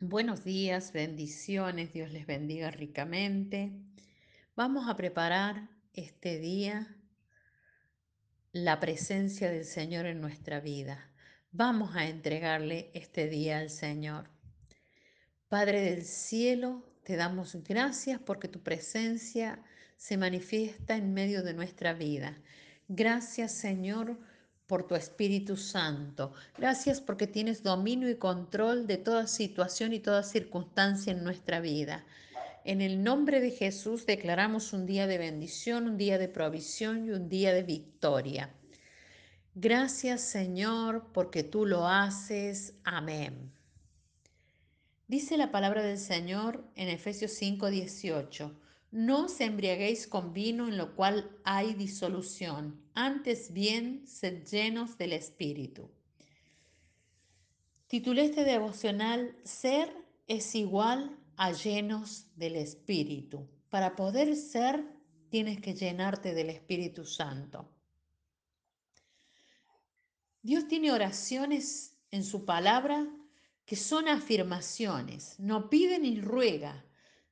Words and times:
Buenos 0.00 0.44
días, 0.44 0.92
bendiciones, 0.92 1.94
Dios 1.94 2.12
les 2.12 2.26
bendiga 2.26 2.70
ricamente. 2.70 3.72
Vamos 4.54 4.90
a 4.90 4.96
preparar 4.96 5.70
este 5.94 6.38
día 6.38 6.94
la 8.52 8.78
presencia 8.78 9.50
del 9.50 9.64
Señor 9.64 10.04
en 10.04 10.20
nuestra 10.20 10.60
vida. 10.60 11.10
Vamos 11.50 11.96
a 11.96 12.08
entregarle 12.08 12.90
este 12.92 13.26
día 13.26 13.58
al 13.58 13.70
Señor. 13.70 14.28
Padre 15.48 15.80
del 15.80 16.02
cielo, 16.02 16.84
te 17.02 17.16
damos 17.16 17.56
gracias 17.64 18.20
porque 18.20 18.48
tu 18.48 18.62
presencia 18.62 19.64
se 19.96 20.18
manifiesta 20.18 20.94
en 20.98 21.14
medio 21.14 21.42
de 21.42 21.54
nuestra 21.54 21.94
vida. 21.94 22.36
Gracias 22.86 23.52
Señor 23.52 24.18
por 24.66 24.86
tu 24.86 24.94
Espíritu 24.94 25.56
Santo. 25.56 26.32
Gracias 26.58 27.00
porque 27.00 27.26
tienes 27.26 27.62
dominio 27.62 28.10
y 28.10 28.16
control 28.16 28.86
de 28.86 28.98
toda 28.98 29.26
situación 29.26 29.92
y 29.92 30.00
toda 30.00 30.22
circunstancia 30.22 31.12
en 31.12 31.22
nuestra 31.22 31.60
vida. 31.60 32.04
En 32.64 32.80
el 32.80 33.04
nombre 33.04 33.40
de 33.40 33.52
Jesús 33.52 34.06
declaramos 34.06 34.72
un 34.72 34.86
día 34.86 35.06
de 35.06 35.18
bendición, 35.18 35.86
un 35.86 35.96
día 35.96 36.18
de 36.18 36.28
provisión 36.28 37.06
y 37.06 37.10
un 37.10 37.28
día 37.28 37.54
de 37.54 37.62
victoria. 37.62 38.50
Gracias 39.54 40.20
Señor 40.22 41.12
porque 41.12 41.44
tú 41.44 41.64
lo 41.64 41.86
haces. 41.86 42.74
Amén. 42.82 43.52
Dice 45.06 45.36
la 45.36 45.52
palabra 45.52 45.84
del 45.84 45.98
Señor 45.98 46.64
en 46.74 46.88
Efesios 46.88 47.30
5:18. 47.40 48.65
No 48.90 49.26
os 49.26 49.40
embriaguéis 49.40 50.06
con 50.06 50.32
vino 50.32 50.68
en 50.68 50.78
lo 50.78 50.94
cual 50.94 51.30
hay 51.44 51.74
disolución, 51.74 52.80
antes 52.94 53.52
bien 53.52 54.06
sed 54.06 54.44
llenos 54.46 54.96
del 54.96 55.12
Espíritu. 55.12 55.90
Titulé 57.88 58.24
este 58.24 58.44
devocional 58.44 59.36
Ser 59.44 59.92
es 60.26 60.54
igual 60.54 61.18
a 61.36 61.52
llenos 61.52 62.26
del 62.36 62.56
Espíritu. 62.56 63.48
Para 63.68 63.94
poder 63.94 64.34
ser, 64.36 64.84
tienes 65.28 65.60
que 65.60 65.74
llenarte 65.74 66.34
del 66.34 66.50
Espíritu 66.50 67.04
Santo. 67.04 67.68
Dios 70.42 70.68
tiene 70.68 70.92
oraciones 70.92 71.96
en 72.10 72.24
su 72.24 72.44
palabra 72.44 73.06
que 73.64 73.76
son 73.76 74.08
afirmaciones, 74.08 75.38
no 75.38 75.68
pide 75.68 75.98
ni 75.98 76.20
ruega, 76.20 76.85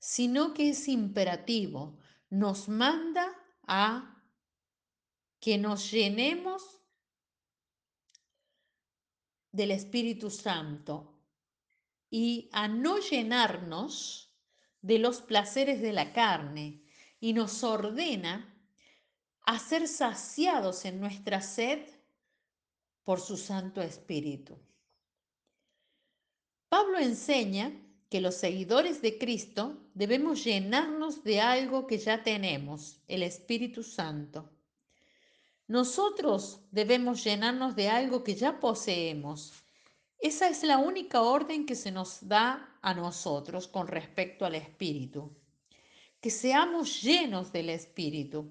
sino 0.06 0.52
que 0.52 0.68
es 0.68 0.86
imperativo, 0.86 1.96
nos 2.28 2.68
manda 2.68 3.26
a 3.66 4.22
que 5.40 5.56
nos 5.56 5.90
llenemos 5.90 6.62
del 9.50 9.70
Espíritu 9.70 10.28
Santo 10.28 11.22
y 12.10 12.50
a 12.52 12.68
no 12.68 12.98
llenarnos 12.98 14.30
de 14.82 14.98
los 14.98 15.22
placeres 15.22 15.80
de 15.80 15.94
la 15.94 16.12
carne 16.12 16.84
y 17.18 17.32
nos 17.32 17.64
ordena 17.64 18.62
a 19.40 19.58
ser 19.58 19.88
saciados 19.88 20.84
en 20.84 21.00
nuestra 21.00 21.40
sed 21.40 21.80
por 23.04 23.22
su 23.22 23.38
Santo 23.38 23.80
Espíritu. 23.80 24.60
Pablo 26.68 26.98
enseña 26.98 27.83
que 28.14 28.20
los 28.20 28.36
seguidores 28.36 29.02
de 29.02 29.18
Cristo 29.18 29.76
debemos 29.92 30.44
llenarnos 30.44 31.24
de 31.24 31.40
algo 31.40 31.84
que 31.88 31.98
ya 31.98 32.22
tenemos, 32.22 33.00
el 33.08 33.24
Espíritu 33.24 33.82
Santo. 33.82 34.52
Nosotros 35.66 36.60
debemos 36.70 37.24
llenarnos 37.24 37.74
de 37.74 37.88
algo 37.88 38.22
que 38.22 38.36
ya 38.36 38.60
poseemos. 38.60 39.52
Esa 40.20 40.48
es 40.48 40.62
la 40.62 40.78
única 40.78 41.22
orden 41.22 41.66
que 41.66 41.74
se 41.74 41.90
nos 41.90 42.28
da 42.28 42.78
a 42.82 42.94
nosotros 42.94 43.66
con 43.66 43.88
respecto 43.88 44.46
al 44.46 44.54
Espíritu. 44.54 45.36
Que 46.20 46.30
seamos 46.30 47.02
llenos 47.02 47.50
del 47.50 47.68
Espíritu. 47.68 48.48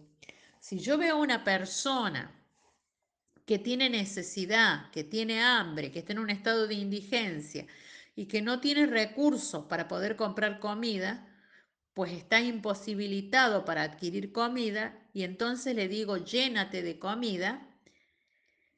Si 0.60 0.78
yo 0.78 0.98
veo 0.98 1.16
a 1.16 1.22
una 1.22 1.46
persona 1.46 2.38
que 3.46 3.60
tiene 3.60 3.90
necesidad, 3.90 4.92
que 4.92 5.06
tiene 5.06 5.42
hambre, 5.42 5.90
que 5.90 6.00
está 6.00 6.12
en 6.12 6.20
un 6.20 6.32
estado 6.32 6.68
de 6.68 6.74
indigencia, 6.74 7.66
y 8.16 8.28
que 8.28 8.42
no 8.42 8.60
tiene 8.60 8.86
recursos 8.86 9.66
para 9.66 9.88
poder 9.88 10.16
comprar 10.16 10.60
comida, 10.60 11.30
pues 11.94 12.12
está 12.12 12.42
imposibilitado 12.42 13.66
para 13.66 13.84
adquirir 13.84 14.32
comida 14.32 15.10
y 15.14 15.24
entonces 15.24 15.76
le 15.76 15.88
digo 15.88 16.18
llénate 16.18 16.82
de 16.82 17.00
comida, 17.00 17.70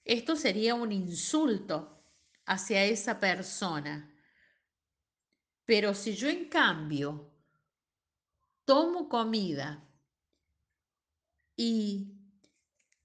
esto 0.03 0.35
sería 0.35 0.75
un 0.75 0.91
insulto 0.91 2.03
hacia 2.45 2.83
esa 2.85 3.19
persona. 3.19 4.11
Pero 5.65 5.93
si 5.95 6.15
yo 6.15 6.29
en 6.29 6.47
cambio 6.47 7.31
tomo 8.65 9.09
comida 9.09 9.83
y 11.55 12.13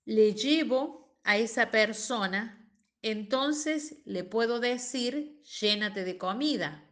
le 0.05 0.35
llevo 0.35 1.19
a 1.23 1.37
esa 1.37 1.71
persona 1.71 2.60
entonces 3.03 3.97
le 4.05 4.25
puedo 4.25 4.61
decir, 4.61 5.43
llénate 5.61 6.05
de 6.05 6.19
comida. 6.19 6.87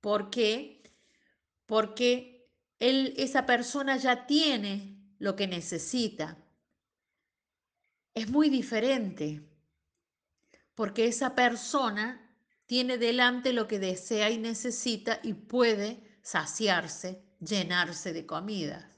¿Por 0.00 0.30
qué? 0.30 0.82
Porque 1.66 2.50
él, 2.78 3.14
esa 3.16 3.46
persona 3.46 3.96
ya 3.96 4.26
tiene 4.26 5.14
lo 5.18 5.36
que 5.36 5.46
necesita. 5.46 6.38
Es 8.14 8.28
muy 8.28 8.48
diferente, 8.50 9.42
porque 10.74 11.06
esa 11.06 11.34
persona 11.34 12.34
tiene 12.66 12.98
delante 12.98 13.52
lo 13.52 13.68
que 13.68 13.78
desea 13.78 14.30
y 14.30 14.38
necesita 14.38 15.20
y 15.22 15.34
puede 15.34 16.18
saciarse, 16.22 17.22
llenarse 17.40 18.12
de 18.12 18.26
comida. 18.26 18.92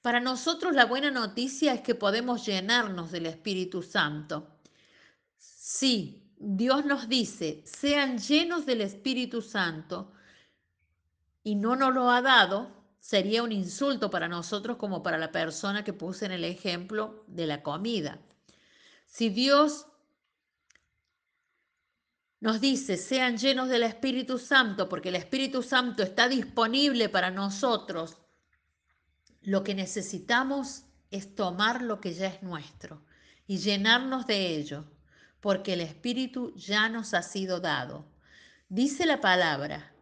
Para 0.00 0.20
nosotros 0.20 0.74
la 0.74 0.84
buena 0.84 1.10
noticia 1.10 1.72
es 1.74 1.80
que 1.80 1.94
podemos 1.94 2.44
llenarnos 2.44 3.10
del 3.10 3.26
Espíritu 3.26 3.82
Santo. 3.82 4.53
Sí, 5.76 6.30
Dios 6.38 6.84
nos 6.84 7.08
dice, 7.08 7.64
sean 7.66 8.18
llenos 8.18 8.64
del 8.64 8.80
Espíritu 8.80 9.42
Santo 9.42 10.12
y 11.42 11.56
no 11.56 11.74
nos 11.74 11.92
lo 11.92 12.12
ha 12.12 12.22
dado, 12.22 12.70
sería 13.00 13.42
un 13.42 13.50
insulto 13.50 14.08
para 14.08 14.28
nosotros 14.28 14.76
como 14.76 15.02
para 15.02 15.18
la 15.18 15.32
persona 15.32 15.82
que 15.82 15.92
puse 15.92 16.26
en 16.26 16.30
el 16.30 16.44
ejemplo 16.44 17.24
de 17.26 17.48
la 17.48 17.64
comida. 17.64 18.20
Si 19.04 19.30
Dios 19.30 19.88
nos 22.38 22.60
dice, 22.60 22.96
sean 22.96 23.36
llenos 23.36 23.68
del 23.68 23.82
Espíritu 23.82 24.38
Santo, 24.38 24.88
porque 24.88 25.08
el 25.08 25.16
Espíritu 25.16 25.60
Santo 25.60 26.04
está 26.04 26.28
disponible 26.28 27.08
para 27.08 27.32
nosotros, 27.32 28.18
lo 29.42 29.64
que 29.64 29.74
necesitamos 29.74 30.84
es 31.10 31.34
tomar 31.34 31.82
lo 31.82 32.00
que 32.00 32.14
ya 32.14 32.28
es 32.28 32.44
nuestro 32.44 33.04
y 33.48 33.58
llenarnos 33.58 34.28
de 34.28 34.54
ello 34.54 34.93
porque 35.44 35.74
el 35.74 35.82
Espíritu 35.82 36.54
ya 36.56 36.88
nos 36.88 37.12
ha 37.12 37.20
sido 37.20 37.60
dado. 37.60 38.06
Dice 38.70 39.04
la 39.04 39.20
palabra, 39.20 39.92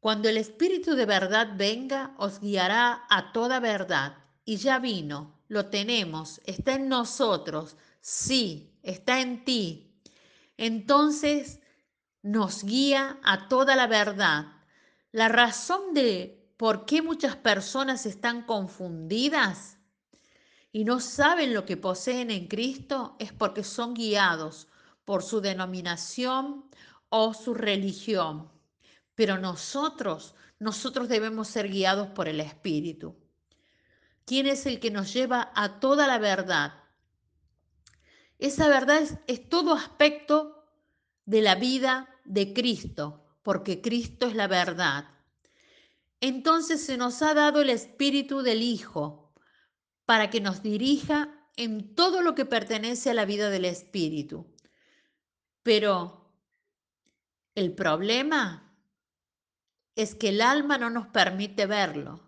cuando 0.00 0.28
el 0.28 0.36
Espíritu 0.36 0.96
de 0.96 1.06
verdad 1.06 1.50
venga, 1.54 2.16
os 2.18 2.40
guiará 2.40 3.04
a 3.08 3.30
toda 3.30 3.60
verdad. 3.60 4.16
Y 4.44 4.56
ya 4.56 4.80
vino, 4.80 5.38
lo 5.46 5.66
tenemos, 5.66 6.40
está 6.46 6.72
en 6.72 6.88
nosotros, 6.88 7.76
sí, 8.00 8.76
está 8.82 9.20
en 9.20 9.44
ti. 9.44 9.94
Entonces 10.56 11.60
nos 12.22 12.64
guía 12.64 13.20
a 13.22 13.46
toda 13.46 13.76
la 13.76 13.86
verdad. 13.86 14.46
La 15.12 15.28
razón 15.28 15.94
de 15.94 16.50
por 16.56 16.86
qué 16.86 17.02
muchas 17.02 17.36
personas 17.36 18.04
están 18.04 18.42
confundidas 18.42 19.75
y 20.76 20.84
no 20.84 21.00
saben 21.00 21.54
lo 21.54 21.64
que 21.64 21.78
poseen 21.78 22.30
en 22.30 22.48
Cristo 22.48 23.16
es 23.18 23.32
porque 23.32 23.64
son 23.64 23.94
guiados 23.94 24.68
por 25.06 25.22
su 25.22 25.40
denominación 25.40 26.66
o 27.08 27.32
su 27.32 27.54
religión. 27.54 28.52
Pero 29.14 29.38
nosotros, 29.38 30.34
nosotros 30.58 31.08
debemos 31.08 31.48
ser 31.48 31.70
guiados 31.70 32.08
por 32.08 32.28
el 32.28 32.40
Espíritu. 32.40 33.16
¿Quién 34.26 34.46
es 34.46 34.66
el 34.66 34.78
que 34.78 34.90
nos 34.90 35.14
lleva 35.14 35.50
a 35.54 35.80
toda 35.80 36.06
la 36.06 36.18
verdad? 36.18 36.74
Esa 38.38 38.68
verdad 38.68 38.98
es, 38.98 39.14
es 39.28 39.48
todo 39.48 39.72
aspecto 39.72 40.62
de 41.24 41.40
la 41.40 41.54
vida 41.54 42.06
de 42.26 42.52
Cristo, 42.52 43.24
porque 43.42 43.80
Cristo 43.80 44.26
es 44.26 44.34
la 44.34 44.46
verdad. 44.46 45.08
Entonces 46.20 46.84
se 46.84 46.98
nos 46.98 47.22
ha 47.22 47.32
dado 47.32 47.62
el 47.62 47.70
Espíritu 47.70 48.42
del 48.42 48.60
Hijo, 48.60 49.25
para 50.06 50.30
que 50.30 50.40
nos 50.40 50.62
dirija 50.62 51.28
en 51.56 51.94
todo 51.94 52.22
lo 52.22 52.34
que 52.34 52.46
pertenece 52.46 53.10
a 53.10 53.14
la 53.14 53.24
vida 53.24 53.50
del 53.50 53.64
Espíritu. 53.64 54.46
Pero 55.62 56.30
el 57.54 57.74
problema 57.74 58.72
es 59.96 60.14
que 60.14 60.30
el 60.30 60.40
alma 60.40 60.78
no 60.78 60.90
nos 60.90 61.08
permite 61.08 61.66
verlo. 61.66 62.20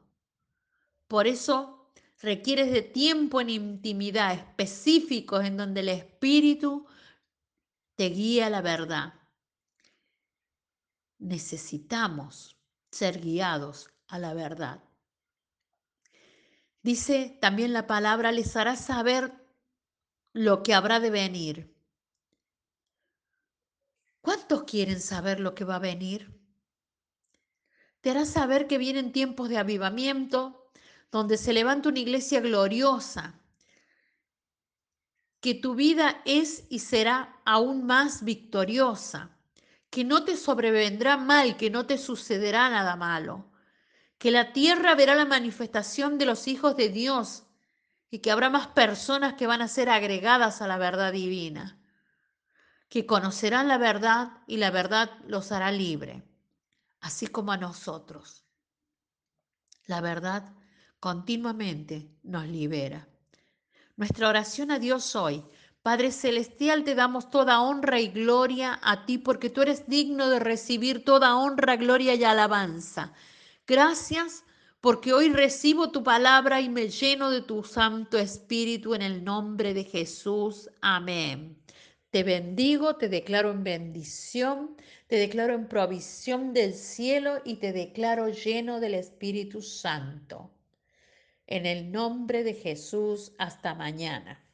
Por 1.07 1.27
eso 1.27 1.91
requieres 2.21 2.73
de 2.73 2.83
tiempo 2.83 3.41
en 3.41 3.51
intimidad 3.51 4.35
específicos 4.35 5.45
en 5.45 5.57
donde 5.57 5.81
el 5.81 5.91
Espíritu 5.91 6.87
te 7.95 8.11
guía 8.11 8.47
a 8.47 8.51
la 8.51 8.61
verdad. 8.61 9.15
necesitamos 11.19 12.57
ser 12.91 13.21
guiados 13.21 13.91
a 14.07 14.19
la 14.19 14.35
verdad. 14.35 14.88
Dice 16.83 17.37
también 17.41 17.73
la 17.73 17.87
palabra, 17.87 18.33
les 18.33 18.57
hará 18.57 18.77
saber 18.77 19.33
lo 20.33 20.63
que 20.63 20.75
habrá 20.75 21.01
de 21.01 21.11
venir. 21.11 21.75
¿Cuántos 24.21 24.65
quieren 24.65 25.01
saber 25.01 25.41
lo 25.41 25.55
que 25.55 25.65
va 25.65 25.77
a 25.77 25.81
venir? 25.81 26.39
Te 28.01 28.11
hará 28.11 28.25
saber 28.25 28.67
que 28.67 28.79
vienen 28.79 29.13
tiempos 29.13 29.49
de 29.49 29.59
avivamiento, 29.59 30.71
donde 31.11 31.37
se 31.37 31.53
levanta 31.53 31.89
una 31.89 31.99
iglesia 31.99 32.41
gloriosa, 32.41 33.41
que 35.41 35.55
tu 35.55 35.75
vida 35.75 36.21
es 36.25 36.65
y 36.69 36.81
será 36.81 37.41
aún 37.45 37.87
más 37.87 38.25
victoriosa, 38.25 39.37
que 39.91 40.05
no 40.05 40.25
te 40.25 40.37
sobrevendrá 40.37 41.17
mal, 41.17 41.57
que 41.57 41.71
no 41.71 41.87
te 41.87 41.97
sucederá 41.97 42.69
nada 42.69 42.97
malo, 42.97 43.51
que 44.19 44.31
la 44.31 44.53
tierra 44.53 44.95
verá 44.95 45.15
la 45.15 45.25
manifestación 45.25 46.19
de 46.19 46.27
los 46.27 46.49
hijos 46.49 46.77
de 46.77 46.89
Dios 46.89 47.45
y 48.11 48.19
que 48.19 48.31
habrá 48.31 48.51
más 48.51 48.67
personas 48.69 49.35
que 49.35 49.47
van 49.47 49.63
a 49.63 49.69
ser 49.69 49.89
agregadas 49.89 50.61
a 50.61 50.67
la 50.67 50.77
verdad 50.77 51.13
divina, 51.13 51.79
que 52.89 53.07
conocerán 53.07 53.69
la 53.69 53.79
verdad 53.79 54.39
y 54.47 54.57
la 54.57 54.71
verdad 54.71 55.11
los 55.27 55.53
hará 55.53 55.71
libre, 55.71 56.25
así 57.01 57.29
como 57.29 57.53
a 57.53 57.57
nosotros. 57.57 58.45
La 59.87 60.01
verdad 60.01 60.53
continuamente 61.01 62.11
nos 62.23 62.47
libera. 62.47 63.07
Nuestra 63.97 64.29
oración 64.29 64.71
a 64.71 64.79
Dios 64.79 65.15
hoy. 65.17 65.45
Padre 65.83 66.13
Celestial, 66.13 66.85
te 66.85 66.95
damos 66.95 67.31
toda 67.31 67.61
honra 67.61 68.01
y 68.01 68.09
gloria 68.09 68.79
a 68.83 69.07
ti 69.07 69.17
porque 69.17 69.49
tú 69.49 69.63
eres 69.63 69.87
digno 69.87 70.29
de 70.29 70.39
recibir 70.39 71.05
toda 71.05 71.37
honra, 71.37 71.77
gloria 71.77 72.15
y 72.15 72.25
alabanza. 72.25 73.13
Gracias 73.69 74.45
porque 74.81 75.13
hoy 75.13 75.29
recibo 75.29 75.91
tu 75.91 76.03
palabra 76.03 76.63
y 76.63 76.71
me 76.71 76.89
lleno 76.89 77.31
de 77.31 77.43
tu 77.43 77.63
Santo 77.63 78.17
Espíritu 78.17 78.95
en 78.95 79.03
el 79.03 79.23
nombre 79.23 79.75
de 79.75 79.85
Jesús. 79.85 80.71
Amén. 80.81 81.63
Te 82.09 82.23
bendigo, 82.23 82.97
te 82.97 83.11
declaro 83.11 83.51
en 83.51 83.65
bendición, 83.65 84.75
te 85.07 85.17
declaro 85.17 85.53
en 85.53 85.69
provisión 85.69 86.55
del 86.55 86.73
cielo 86.73 87.43
y 87.45 87.57
te 87.57 87.75
declaro 87.75 88.31
lleno 88.31 88.81
del 88.81 88.95
Espíritu 88.95 89.61
Santo. 89.61 90.51
En 91.47 91.67
el 91.67 91.93
nombre 91.93 92.45
de 92.45 92.55
Jesús, 92.55 93.33
hasta 93.37 93.75
mañana. 93.75 94.48